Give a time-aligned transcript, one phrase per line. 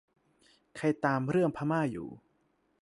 [0.75, 2.09] ใครตามเรื่อง พม่า อยู่